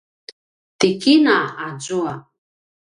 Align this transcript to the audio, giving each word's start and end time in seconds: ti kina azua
ti 0.79 0.89
kina 1.01 1.37
azua 1.65 2.13